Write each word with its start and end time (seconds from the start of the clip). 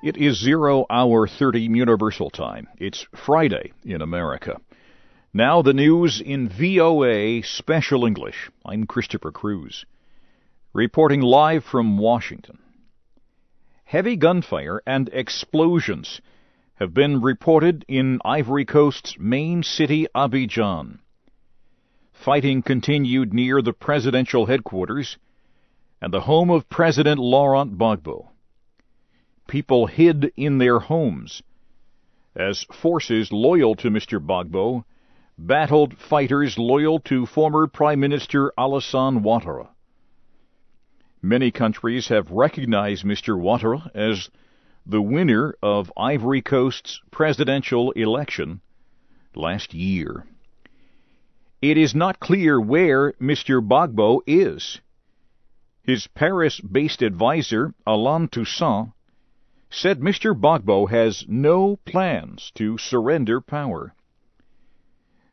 It 0.00 0.16
is 0.16 0.40
0 0.40 0.86
hour 0.88 1.26
30 1.26 1.60
Universal 1.62 2.30
Time. 2.30 2.68
It's 2.78 3.04
Friday 3.16 3.72
in 3.84 4.00
America. 4.00 4.60
Now 5.34 5.60
the 5.60 5.72
news 5.72 6.20
in 6.20 6.48
VOA 6.48 7.42
Special 7.42 8.06
English. 8.06 8.48
I'm 8.64 8.86
Christopher 8.86 9.32
Cruz. 9.32 9.84
Reporting 10.72 11.20
live 11.20 11.64
from 11.64 11.98
Washington. 11.98 12.60
Heavy 13.86 14.14
gunfire 14.14 14.80
and 14.86 15.10
explosions 15.12 16.20
have 16.76 16.94
been 16.94 17.20
reported 17.20 17.84
in 17.88 18.20
Ivory 18.24 18.66
Coast's 18.66 19.16
main 19.18 19.64
city, 19.64 20.06
Abidjan. 20.14 21.00
Fighting 22.12 22.62
continued 22.62 23.34
near 23.34 23.60
the 23.62 23.72
presidential 23.72 24.46
headquarters 24.46 25.18
and 26.00 26.14
the 26.14 26.20
home 26.20 26.50
of 26.50 26.68
President 26.68 27.18
Laurent 27.18 27.76
Gbagbo 27.76 28.28
people 29.48 29.86
hid 29.86 30.32
in 30.36 30.58
their 30.58 30.78
homes 30.78 31.42
as 32.36 32.64
forces 32.64 33.32
loyal 33.32 33.74
to 33.74 33.90
Mr. 33.90 34.20
Gbagbo 34.24 34.84
battled 35.36 35.96
fighters 35.98 36.58
loyal 36.58 37.00
to 37.00 37.26
former 37.26 37.66
Prime 37.66 37.98
Minister 37.98 38.52
Alassane 38.56 39.22
Ouattara. 39.22 39.68
Many 41.22 41.50
countries 41.50 42.08
have 42.08 42.30
recognized 42.30 43.04
Mr. 43.04 43.36
Ouattara 43.36 43.90
as 43.94 44.30
the 44.86 45.02
winner 45.02 45.54
of 45.62 45.92
Ivory 45.96 46.42
Coast's 46.42 47.00
presidential 47.10 47.90
election 47.92 48.60
last 49.34 49.74
year. 49.74 50.26
It 51.60 51.76
is 51.76 51.94
not 51.94 52.20
clear 52.20 52.60
where 52.60 53.12
Mr. 53.14 53.60
Gbagbo 53.60 54.20
is. 54.26 54.80
His 55.82 56.06
Paris-based 56.06 57.02
advisor, 57.02 57.74
Alain 57.86 58.28
Toussaint, 58.28 58.92
said 59.70 60.00
Mr. 60.00 60.34
Gbagbo 60.34 60.88
has 60.88 61.24
no 61.28 61.76
plans 61.84 62.50
to 62.54 62.78
surrender 62.78 63.40
power. 63.40 63.94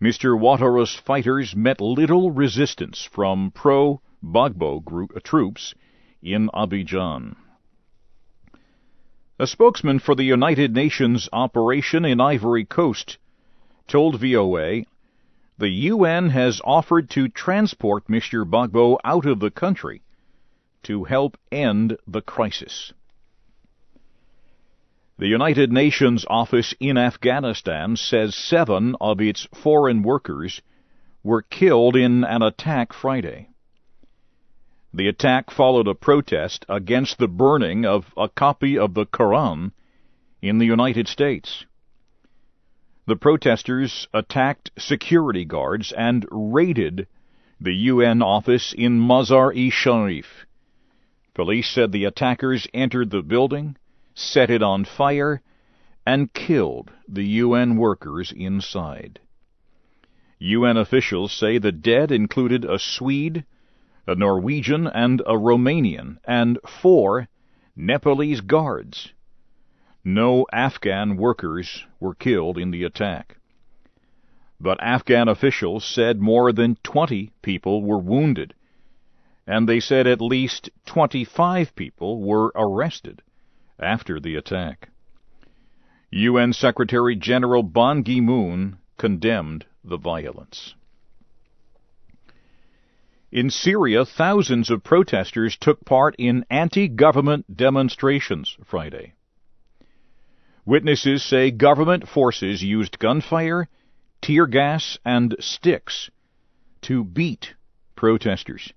Mr. 0.00 0.38
Ouattara's 0.38 0.94
fighters 0.94 1.54
met 1.54 1.80
little 1.80 2.30
resistance 2.30 3.04
from 3.12 3.50
pro-Gbagbo 3.50 5.16
uh, 5.16 5.20
troops 5.22 5.74
in 6.22 6.48
Abidjan. 6.54 7.36
A 9.38 9.46
spokesman 9.46 9.98
for 9.98 10.14
the 10.14 10.24
United 10.24 10.74
Nations 10.74 11.28
operation 11.32 12.04
in 12.04 12.20
Ivory 12.20 12.64
Coast 12.64 13.18
told 13.88 14.20
VOA 14.20 14.84
the 15.58 15.68
UN 15.68 16.30
has 16.30 16.62
offered 16.64 17.10
to 17.10 17.28
transport 17.28 18.06
Mr. 18.06 18.44
Gbagbo 18.44 18.98
out 19.04 19.26
of 19.26 19.40
the 19.40 19.50
country 19.50 20.02
to 20.84 21.04
help 21.04 21.36
end 21.52 21.98
the 22.06 22.22
crisis. 22.22 22.94
The 25.20 25.28
United 25.28 25.70
Nations 25.70 26.24
office 26.30 26.74
in 26.80 26.96
Afghanistan 26.96 27.94
says 27.96 28.34
seven 28.34 28.96
of 29.02 29.20
its 29.20 29.46
foreign 29.52 30.02
workers 30.02 30.62
were 31.22 31.42
killed 31.42 31.94
in 31.94 32.24
an 32.24 32.40
attack 32.40 32.94
Friday. 32.94 33.50
The 34.94 35.08
attack 35.08 35.50
followed 35.50 35.88
a 35.88 35.94
protest 35.94 36.64
against 36.70 37.18
the 37.18 37.28
burning 37.28 37.84
of 37.84 38.14
a 38.16 38.30
copy 38.30 38.78
of 38.78 38.94
the 38.94 39.04
Quran 39.04 39.72
in 40.40 40.56
the 40.56 40.64
United 40.64 41.06
States. 41.06 41.66
The 43.04 43.16
protesters 43.16 44.08
attacked 44.14 44.70
security 44.78 45.44
guards 45.44 45.92
and 45.92 46.24
raided 46.30 47.06
the 47.60 47.74
UN 47.74 48.22
office 48.22 48.72
in 48.72 48.98
Mazar-e-Sharif. 48.98 50.46
Police 51.34 51.68
said 51.68 51.92
the 51.92 52.06
attackers 52.06 52.66
entered 52.72 53.10
the 53.10 53.20
building 53.20 53.76
set 54.20 54.50
it 54.50 54.62
on 54.62 54.84
fire, 54.84 55.40
and 56.06 56.34
killed 56.34 56.90
the 57.08 57.24
UN 57.24 57.76
workers 57.76 58.32
inside. 58.32 59.18
UN 60.38 60.76
officials 60.76 61.32
say 61.32 61.56
the 61.56 61.72
dead 61.72 62.12
included 62.12 62.64
a 62.64 62.78
Swede, 62.78 63.44
a 64.06 64.14
Norwegian, 64.14 64.86
and 64.86 65.20
a 65.22 65.38
Romanian, 65.38 66.18
and 66.24 66.58
four 66.66 67.28
Nepalese 67.74 68.42
guards. 68.42 69.14
No 70.04 70.46
Afghan 70.52 71.16
workers 71.16 71.86
were 71.98 72.14
killed 72.14 72.58
in 72.58 72.70
the 72.70 72.84
attack. 72.84 73.38
But 74.60 74.82
Afghan 74.82 75.28
officials 75.28 75.84
said 75.84 76.20
more 76.20 76.52
than 76.52 76.76
20 76.82 77.30
people 77.40 77.82
were 77.82 77.98
wounded, 77.98 78.54
and 79.46 79.66
they 79.66 79.80
said 79.80 80.06
at 80.06 80.20
least 80.20 80.68
25 80.84 81.74
people 81.74 82.22
were 82.22 82.52
arrested 82.54 83.22
after 83.80 84.20
the 84.20 84.36
attack. 84.36 84.88
UN 86.10 86.52
Secretary 86.52 87.16
General 87.16 87.62
Ban 87.62 88.02
Ki 88.02 88.20
moon 88.20 88.78
condemned 88.98 89.66
the 89.84 89.96
violence. 89.96 90.74
In 93.32 93.48
Syria, 93.48 94.04
thousands 94.04 94.70
of 94.70 94.82
protesters 94.82 95.56
took 95.56 95.84
part 95.84 96.16
in 96.18 96.44
anti 96.50 96.88
government 96.88 97.56
demonstrations 97.56 98.56
Friday. 98.64 99.14
Witnesses 100.64 101.22
say 101.22 101.50
government 101.50 102.08
forces 102.08 102.62
used 102.62 102.98
gunfire, 102.98 103.68
tear 104.20 104.46
gas, 104.46 104.98
and 105.04 105.36
sticks 105.38 106.10
to 106.82 107.04
beat 107.04 107.54
protesters. 107.94 108.72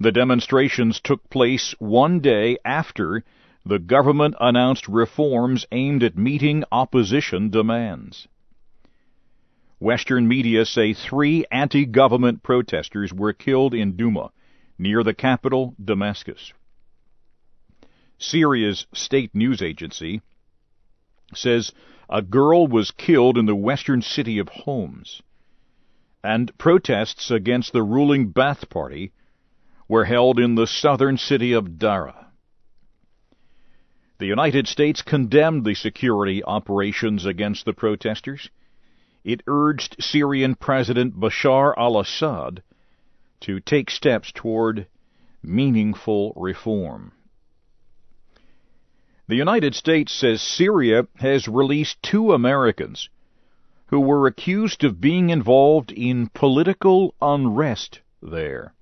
The 0.00 0.12
demonstrations 0.12 1.00
took 1.00 1.30
place 1.30 1.76
one 1.78 2.18
day 2.18 2.58
after 2.64 3.22
the 3.64 3.78
government 3.78 4.34
announced 4.40 4.88
reforms 4.88 5.66
aimed 5.70 6.02
at 6.02 6.16
meeting 6.16 6.64
opposition 6.72 7.50
demands. 7.50 8.26
Western 9.78 10.28
media 10.28 10.64
say 10.64 10.92
three 10.92 11.44
anti-government 11.50 12.42
protesters 12.42 13.12
were 13.12 13.32
killed 13.32 13.74
in 13.74 13.94
Douma, 13.94 14.30
near 14.78 15.02
the 15.02 15.14
capital, 15.14 15.74
Damascus. 15.82 16.52
Syria's 18.18 18.86
state 18.92 19.34
news 19.34 19.60
agency 19.60 20.22
says 21.34 21.72
a 22.08 22.22
girl 22.22 22.66
was 22.66 22.90
killed 22.90 23.38
in 23.38 23.46
the 23.46 23.56
western 23.56 24.02
city 24.02 24.38
of 24.38 24.48
Homs, 24.48 25.22
and 26.22 26.56
protests 26.58 27.30
against 27.30 27.72
the 27.72 27.82
ruling 27.82 28.32
Ba'ath 28.32 28.68
Party 28.68 29.12
were 29.88 30.04
held 30.04 30.38
in 30.38 30.54
the 30.54 30.66
southern 30.66 31.16
city 31.16 31.52
of 31.52 31.78
Daraa. 31.78 32.21
The 34.22 34.28
United 34.28 34.68
States 34.68 35.02
condemned 35.02 35.64
the 35.64 35.74
security 35.74 36.44
operations 36.44 37.26
against 37.26 37.64
the 37.64 37.72
protesters. 37.72 38.50
It 39.24 39.42
urged 39.48 39.96
Syrian 39.98 40.54
President 40.54 41.18
Bashar 41.18 41.74
al-Assad 41.76 42.62
to 43.40 43.58
take 43.58 43.90
steps 43.90 44.30
toward 44.30 44.86
meaningful 45.42 46.34
reform. 46.36 47.10
The 49.26 49.34
United 49.34 49.74
States 49.74 50.12
says 50.12 50.40
Syria 50.40 51.08
has 51.16 51.48
released 51.48 52.00
two 52.00 52.32
Americans 52.32 53.08
who 53.86 53.98
were 53.98 54.28
accused 54.28 54.84
of 54.84 55.00
being 55.00 55.30
involved 55.30 55.90
in 55.90 56.28
political 56.28 57.16
unrest 57.20 58.02
there. 58.22 58.72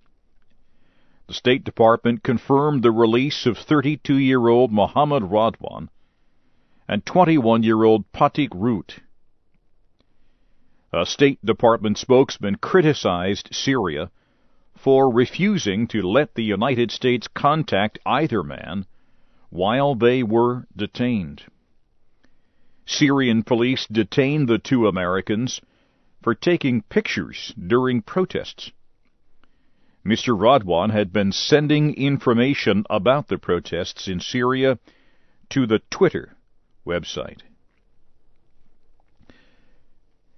The 1.30 1.34
State 1.34 1.62
Department 1.62 2.24
confirmed 2.24 2.82
the 2.82 2.90
release 2.90 3.46
of 3.46 3.56
32-year-old 3.56 4.72
Mohammed 4.72 5.22
Radwan 5.22 5.88
and 6.88 7.04
21-year-old 7.04 8.10
Pathik 8.10 8.48
Root. 8.52 8.98
A 10.92 11.06
State 11.06 11.38
Department 11.46 11.98
spokesman 11.98 12.56
criticized 12.56 13.48
Syria 13.52 14.10
for 14.74 15.08
refusing 15.08 15.86
to 15.86 16.02
let 16.02 16.34
the 16.34 16.42
United 16.42 16.90
States 16.90 17.28
contact 17.28 18.00
either 18.04 18.42
man 18.42 18.86
while 19.50 19.94
they 19.94 20.24
were 20.24 20.66
detained. 20.76 21.44
Syrian 22.84 23.44
police 23.44 23.86
detained 23.86 24.48
the 24.48 24.58
two 24.58 24.88
Americans 24.88 25.60
for 26.24 26.34
taking 26.34 26.82
pictures 26.82 27.54
during 27.56 28.02
protests. 28.02 28.72
Mr. 30.04 30.36
Radwan 30.36 30.90
had 30.90 31.12
been 31.12 31.30
sending 31.30 31.94
information 31.94 32.84
about 32.88 33.28
the 33.28 33.38
protests 33.38 34.08
in 34.08 34.20
Syria 34.20 34.78
to 35.50 35.66
the 35.66 35.80
Twitter 35.90 36.36
website. 36.86 37.40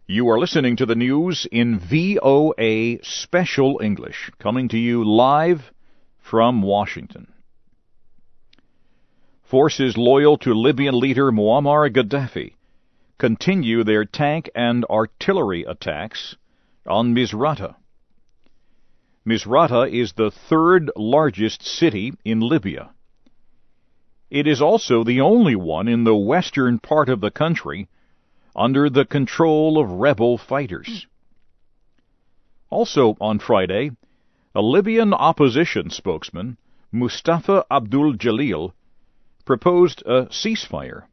You 0.06 0.28
are 0.28 0.38
listening 0.38 0.76
to 0.76 0.86
the 0.86 0.96
news 0.96 1.46
in 1.50 1.78
VOA 1.78 2.98
Special 3.02 3.80
English, 3.82 4.30
coming 4.38 4.68
to 4.68 4.78
you 4.78 5.04
live 5.04 5.72
from 6.18 6.60
Washington. 6.60 7.32
Forces 9.44 9.96
loyal 9.96 10.38
to 10.38 10.54
Libyan 10.54 10.98
leader 10.98 11.30
Muammar 11.30 11.88
Gaddafi 11.88 12.54
continue 13.18 13.84
their 13.84 14.04
tank 14.04 14.50
and 14.56 14.84
artillery 14.86 15.62
attacks 15.62 16.34
on 16.84 17.14
Misrata. 17.14 17.76
Misrata 19.24 19.88
is 19.88 20.14
the 20.14 20.30
third 20.30 20.90
largest 20.96 21.62
city 21.62 22.12
in 22.24 22.40
Libya. 22.40 22.90
It 24.30 24.46
is 24.46 24.60
also 24.60 25.04
the 25.04 25.20
only 25.20 25.54
one 25.54 25.86
in 25.86 26.04
the 26.04 26.16
western 26.16 26.78
part 26.78 27.08
of 27.08 27.20
the 27.20 27.30
country 27.30 27.88
under 28.56 28.90
the 28.90 29.04
control 29.04 29.78
of 29.78 29.90
rebel 29.90 30.38
fighters. 30.38 31.06
Also 32.68 33.16
on 33.20 33.38
Friday, 33.38 33.92
a 34.54 34.60
Libyan 34.60 35.14
opposition 35.14 35.90
spokesman, 35.90 36.56
Mustafa 36.90 37.64
Abdul 37.70 38.14
Jalil, 38.14 38.72
proposed 39.44 40.02
a 40.04 40.26
ceasefire. 40.26 41.04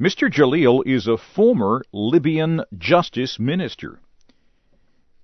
Mr. 0.00 0.30
Jalil 0.30 0.82
is 0.86 1.06
a 1.06 1.16
former 1.16 1.82
Libyan 1.92 2.62
justice 2.78 3.38
minister. 3.38 4.00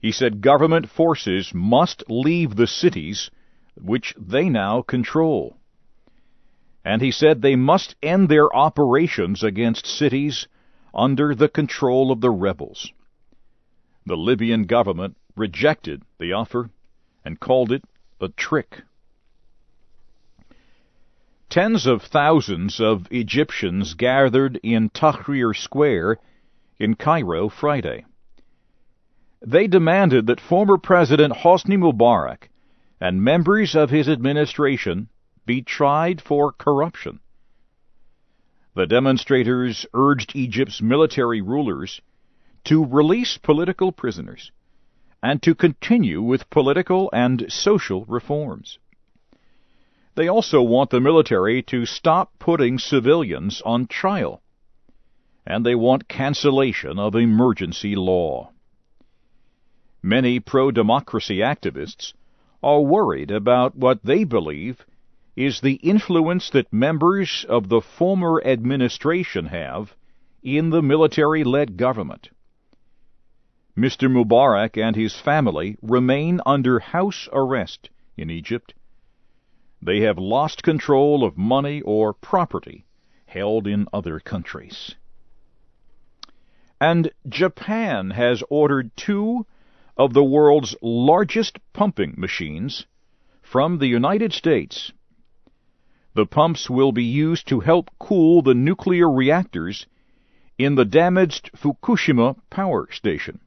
He 0.00 0.12
said 0.12 0.40
government 0.40 0.88
forces 0.88 1.52
must 1.54 2.04
leave 2.08 2.56
the 2.56 2.66
cities 2.66 3.30
which 3.76 4.14
they 4.18 4.48
now 4.48 4.82
control. 4.82 5.56
And 6.84 7.02
he 7.02 7.10
said 7.10 7.42
they 7.42 7.56
must 7.56 7.96
end 8.02 8.28
their 8.28 8.54
operations 8.54 9.42
against 9.42 9.86
cities 9.86 10.48
under 10.94 11.34
the 11.34 11.48
control 11.48 12.10
of 12.10 12.20
the 12.20 12.30
rebels. 12.30 12.92
The 14.06 14.16
Libyan 14.16 14.64
government 14.64 15.16
rejected 15.36 16.02
the 16.18 16.32
offer 16.32 16.70
and 17.24 17.38
called 17.38 17.70
it 17.70 17.84
a 18.20 18.28
trick. 18.28 18.82
Tens 21.50 21.86
of 21.86 22.02
thousands 22.02 22.80
of 22.80 23.06
Egyptians 23.10 23.94
gathered 23.94 24.58
in 24.62 24.88
Tahrir 24.88 25.54
Square 25.54 26.18
in 26.78 26.94
Cairo 26.94 27.48
Friday. 27.48 28.04
They 29.42 29.66
demanded 29.66 30.26
that 30.26 30.40
former 30.40 30.76
President 30.76 31.32
Hosni 31.32 31.78
Mubarak 31.78 32.50
and 33.00 33.24
members 33.24 33.74
of 33.74 33.88
his 33.88 34.08
administration 34.08 35.08
be 35.46 35.62
tried 35.62 36.20
for 36.20 36.52
corruption. 36.52 37.20
The 38.74 38.86
demonstrators 38.86 39.86
urged 39.94 40.36
Egypt's 40.36 40.82
military 40.82 41.40
rulers 41.40 42.00
to 42.64 42.84
release 42.84 43.38
political 43.38 43.92
prisoners 43.92 44.52
and 45.22 45.42
to 45.42 45.54
continue 45.54 46.20
with 46.20 46.50
political 46.50 47.08
and 47.12 47.50
social 47.50 48.04
reforms. 48.04 48.78
They 50.14 50.28
also 50.28 50.60
want 50.60 50.90
the 50.90 51.00
military 51.00 51.62
to 51.64 51.86
stop 51.86 52.38
putting 52.38 52.78
civilians 52.78 53.62
on 53.64 53.86
trial, 53.86 54.42
and 55.46 55.64
they 55.64 55.74
want 55.74 56.08
cancellation 56.08 56.98
of 56.98 57.14
emergency 57.14 57.96
law. 57.96 58.50
Many 60.02 60.40
pro 60.40 60.70
democracy 60.70 61.38
activists 61.38 62.14
are 62.62 62.80
worried 62.80 63.30
about 63.30 63.76
what 63.76 64.02
they 64.02 64.24
believe 64.24 64.86
is 65.36 65.60
the 65.60 65.74
influence 65.74 66.50
that 66.50 66.72
members 66.72 67.44
of 67.48 67.68
the 67.68 67.80
former 67.80 68.42
administration 68.44 69.46
have 69.46 69.94
in 70.42 70.70
the 70.70 70.82
military 70.82 71.44
led 71.44 71.76
government. 71.76 72.30
Mr. 73.76 74.10
Mubarak 74.10 74.76
and 74.76 74.96
his 74.96 75.18
family 75.18 75.76
remain 75.82 76.40
under 76.44 76.78
house 76.80 77.28
arrest 77.32 77.90
in 78.16 78.30
Egypt. 78.30 78.74
They 79.82 80.00
have 80.00 80.18
lost 80.18 80.62
control 80.62 81.24
of 81.24 81.36
money 81.36 81.80
or 81.82 82.12
property 82.12 82.84
held 83.26 83.66
in 83.66 83.86
other 83.92 84.18
countries. 84.18 84.94
And 86.80 87.10
Japan 87.28 88.10
has 88.10 88.42
ordered 88.48 88.96
two 88.96 89.46
of 90.00 90.14
the 90.14 90.24
world's 90.24 90.74
largest 90.80 91.58
pumping 91.72 92.14
machines 92.16 92.86
from 93.42 93.78
the 93.78 93.86
United 93.86 94.32
States 94.32 94.92
the 96.14 96.26
pumps 96.26 96.68
will 96.68 96.92
be 96.92 97.04
used 97.04 97.46
to 97.46 97.60
help 97.60 97.90
cool 97.98 98.42
the 98.42 98.54
nuclear 98.54 99.10
reactors 99.10 99.86
in 100.58 100.74
the 100.74 100.84
damaged 100.84 101.50
Fukushima 101.56 102.36
power 102.50 102.88
station. 102.90 103.40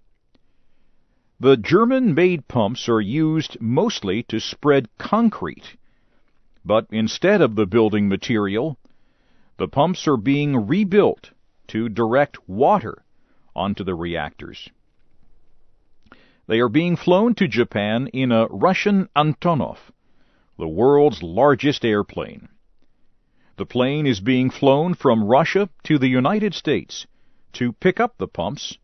The 1.39 1.57
German 1.57 2.13
made 2.13 2.47
pumps 2.47 2.88
are 2.88 3.01
used 3.01 3.59
mostly 3.59 4.23
to 4.23 4.39
spread 4.39 4.88
concrete, 4.97 5.75
but 6.63 6.88
instead 6.89 7.41
of 7.41 7.55
the 7.55 7.65
building 7.65 8.07
material, 8.07 8.77
the 9.57 9.67
pumps 9.67 10.07
are 10.07 10.17
being 10.17 10.67
rebuilt 10.67 11.31
to 11.67 11.89
direct 11.89 12.47
water 12.47 13.03
onto 13.53 13.83
the 13.83 13.95
reactors. 13.95 14.69
They 16.45 16.60
are 16.60 16.68
being 16.68 16.98
flown 16.98 17.36
to 17.36 17.48
Japan 17.48 18.07
in 18.07 18.34
a 18.34 18.48
Russian 18.48 19.07
Antonov, 19.16 19.78
the 20.57 20.68
world's 20.68 21.24
largest 21.24 21.86
airplane. 21.86 22.50
The 23.56 23.66
plane 23.66 24.06
is 24.06 24.19
being 24.19 24.50
flown 24.50 24.94
from 24.94 25.24
Russia 25.24 25.69
to 25.84 25.98
the 25.98 26.10
United 26.10 26.54
States 26.54 27.07
to 27.54 27.72
pick 27.72 28.01
up 28.01 28.18
the 28.18 28.28
pumps 28.28 28.78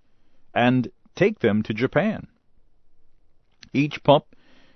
and 0.54 0.90
take 1.16 1.40
them 1.40 1.62
to 1.64 1.74
Japan. 1.74 2.28
Each 3.74 4.02
pump 4.04 4.24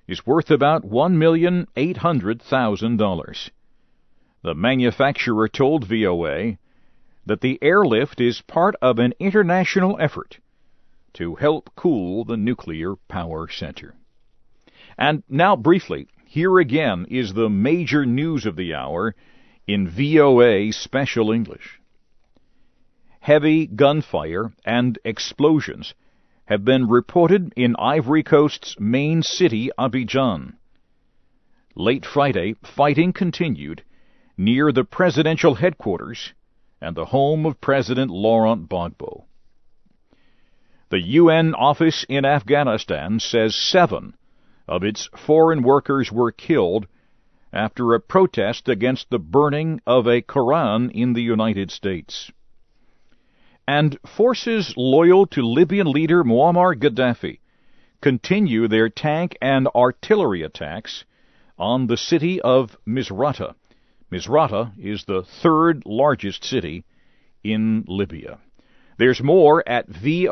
is 0.05 0.25
worth 0.25 0.51
about 0.51 0.83
$1,800,000. 0.83 3.49
The 4.41 4.55
manufacturer 4.55 5.47
told 5.47 5.85
VOA 5.85 6.57
that 7.25 7.39
the 7.39 7.59
airlift 7.61 8.19
is 8.19 8.41
part 8.41 8.75
of 8.81 8.99
an 8.99 9.13
international 9.19 9.97
effort 10.01 10.39
to 11.13 11.35
help 11.35 11.69
cool 11.75 12.25
the 12.25 12.37
nuclear 12.37 12.95
power 13.07 13.47
center. 13.47 13.95
And 14.97 15.23
now, 15.29 15.55
briefly, 15.55 16.07
here 16.25 16.59
again 16.59 17.05
is 17.09 17.33
the 17.33 17.49
major 17.49 18.05
news 18.05 18.45
of 18.45 18.55
the 18.55 18.73
hour 18.73 19.15
in 19.67 19.87
VOA 19.87 20.71
Special 20.71 21.31
English. 21.31 21.79
Heavy 23.19 23.67
gunfire 23.67 24.51
and 24.65 24.99
explosions 25.05 25.93
have 26.45 26.65
been 26.65 26.87
reported 26.87 27.53
in 27.55 27.75
Ivory 27.77 28.23
Coast's 28.23 28.75
main 28.79 29.23
city, 29.23 29.69
Abidjan. 29.79 30.55
Late 31.75 32.05
Friday, 32.05 32.55
fighting 32.63 33.13
continued 33.13 33.83
near 34.37 34.71
the 34.71 34.83
presidential 34.83 35.55
headquarters 35.55 36.33
and 36.81 36.95
the 36.97 37.05
home 37.05 37.45
of 37.45 37.61
President 37.61 38.11
Laurent 38.11 38.67
Gbagbo. 38.67 39.23
The 40.93 41.01
UN 41.01 41.55
office 41.55 42.05
in 42.07 42.23
Afghanistan 42.23 43.19
says 43.19 43.55
seven 43.55 44.13
of 44.67 44.83
its 44.83 45.09
foreign 45.15 45.63
workers 45.63 46.11
were 46.11 46.31
killed 46.31 46.85
after 47.51 47.95
a 47.95 47.99
protest 47.99 48.69
against 48.69 49.09
the 49.09 49.17
burning 49.17 49.81
of 49.87 50.07
a 50.07 50.21
Koran 50.21 50.91
in 50.91 51.13
the 51.13 51.23
United 51.23 51.71
States. 51.71 52.31
And 53.67 53.97
forces 54.05 54.75
loyal 54.77 55.25
to 55.33 55.41
Libyan 55.41 55.91
leader 55.91 56.23
Muammar 56.23 56.75
Gaddafi 56.75 57.39
continue 57.99 58.67
their 58.67 58.87
tank 58.87 59.35
and 59.41 59.67
artillery 59.73 60.43
attacks 60.43 61.05
on 61.57 61.87
the 61.87 61.97
city 61.97 62.39
of 62.39 62.77
Misrata. 62.85 63.55
Misrata 64.11 64.73
is 64.77 65.05
the 65.05 65.23
third 65.23 65.81
largest 65.87 66.43
city 66.43 66.85
in 67.43 67.83
Libya. 67.87 68.37
There's 68.97 69.23
more 69.23 69.63
at 69.67 69.89
voanews.com. 69.89 70.27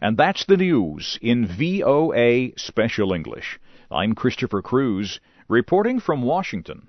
And 0.00 0.16
that's 0.16 0.44
the 0.44 0.56
news 0.56 1.18
in 1.22 1.46
VOA 1.46 2.50
Special 2.56 3.12
English. 3.12 3.58
I'm 3.90 4.14
Christopher 4.14 4.62
Cruz, 4.62 5.20
reporting 5.48 6.00
from 6.00 6.22
Washington. 6.22 6.87